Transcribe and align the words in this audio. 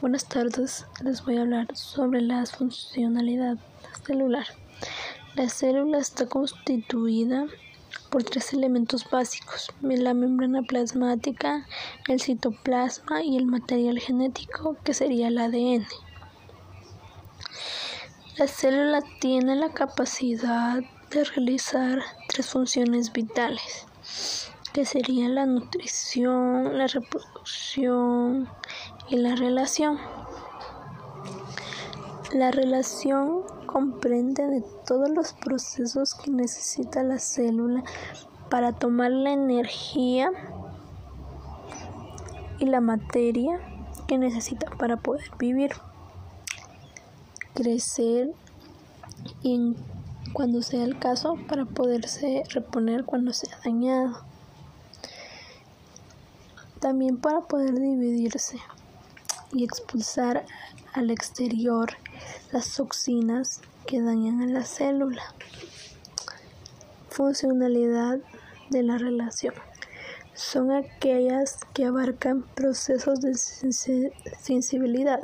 Buenas 0.00 0.24
tardes, 0.24 0.86
les 1.04 1.22
voy 1.26 1.36
a 1.36 1.42
hablar 1.42 1.76
sobre 1.76 2.22
la 2.22 2.46
funcionalidad 2.46 3.58
celular. 4.06 4.46
La 5.34 5.50
célula 5.50 5.98
está 5.98 6.24
constituida 6.24 7.44
por 8.08 8.24
tres 8.24 8.54
elementos 8.54 9.04
básicos, 9.10 9.70
la 9.82 10.14
membrana 10.14 10.62
plasmática, 10.62 11.66
el 12.08 12.18
citoplasma 12.18 13.22
y 13.22 13.36
el 13.36 13.44
material 13.44 13.98
genético 13.98 14.74
que 14.84 14.94
sería 14.94 15.28
el 15.28 15.36
ADN. 15.36 15.86
La 18.38 18.46
célula 18.48 19.02
tiene 19.20 19.54
la 19.54 19.68
capacidad 19.68 20.82
de 21.10 21.24
realizar 21.24 22.00
tres 22.26 22.46
funciones 22.46 23.12
vitales, 23.12 23.86
que 24.72 24.86
serían 24.86 25.34
la 25.34 25.44
nutrición, 25.44 26.78
la 26.78 26.86
reproducción 26.86 28.48
y 29.10 29.16
la 29.16 29.34
relación. 29.34 29.98
La 32.32 32.52
relación 32.52 33.42
comprende 33.66 34.46
de 34.46 34.62
todos 34.86 35.10
los 35.10 35.32
procesos 35.32 36.14
que 36.14 36.30
necesita 36.30 37.02
la 37.02 37.18
célula 37.18 37.82
para 38.50 38.72
tomar 38.72 39.10
la 39.10 39.32
energía 39.32 40.30
y 42.60 42.66
la 42.66 42.80
materia 42.80 43.60
que 44.06 44.16
necesita 44.16 44.70
para 44.70 44.96
poder 44.96 45.30
vivir, 45.38 45.72
crecer 47.54 48.32
y 49.42 49.74
cuando 50.32 50.62
sea 50.62 50.84
el 50.84 50.98
caso 51.00 51.36
para 51.48 51.64
poderse 51.64 52.44
reponer 52.50 53.04
cuando 53.04 53.32
sea 53.32 53.58
dañado. 53.64 54.20
También 56.78 57.18
para 57.18 57.40
poder 57.40 57.74
dividirse 57.74 58.58
y 59.52 59.64
expulsar 59.64 60.44
al 60.92 61.10
exterior 61.10 61.90
las 62.52 62.74
toxinas 62.74 63.60
que 63.86 64.00
dañan 64.00 64.42
a 64.42 64.46
la 64.46 64.64
célula. 64.64 65.22
Funcionalidad 67.08 68.18
de 68.70 68.82
la 68.82 68.98
relación. 68.98 69.54
Son 70.34 70.70
aquellas 70.70 71.58
que 71.74 71.84
abarcan 71.84 72.42
procesos 72.54 73.20
de 73.20 73.34
sensibilidad, 73.34 75.20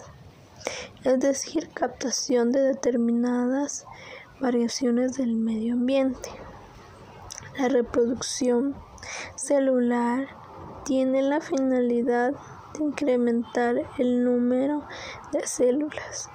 es 1.05 1.21
decir, 1.21 1.69
captación 1.71 2.53
de 2.53 2.61
determinadas 2.61 3.87
variaciones 4.41 5.17
del 5.17 5.35
medio 5.37 5.75
ambiente. 5.75 6.29
La 7.57 7.69
reproducción 7.69 8.75
celular 9.37 10.27
tiene 10.85 11.23
la 11.23 11.41
finalidad 11.41 12.35
incrementar 12.81 13.77
el 13.99 14.25
número 14.25 14.83
de 15.33 15.47
células, 15.47 16.31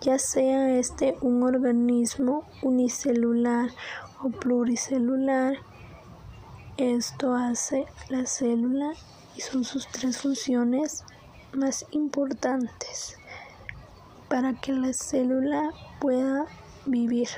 ya 0.00 0.18
sea 0.18 0.78
este 0.78 1.16
un 1.20 1.42
organismo 1.42 2.44
unicelular 2.62 3.70
o 4.22 4.30
pluricelular. 4.30 5.56
Esto 6.76 7.34
hace 7.34 7.86
la 8.08 8.26
célula 8.26 8.92
y 9.34 9.40
son 9.40 9.64
sus 9.64 9.88
tres 9.88 10.18
funciones 10.18 11.04
más 11.52 11.86
importantes 11.90 13.16
para 14.28 14.54
que 14.54 14.72
la 14.72 14.92
célula 14.92 15.70
pueda 16.00 16.46
vivir. 16.84 17.28